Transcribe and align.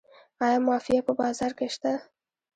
آیا 0.43 0.57
مافیا 0.67 0.99
په 1.07 1.13
بازار 1.21 1.51
کې 1.57 1.67
شته؟ 1.73 1.93